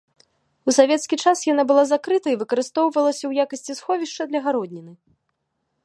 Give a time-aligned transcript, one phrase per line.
[0.71, 4.93] У савецкі час яна была закрыта і выкарыстоўвалася ў якасці сховішча для гародніны.